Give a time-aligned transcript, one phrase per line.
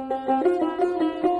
[0.00, 1.39] Müzik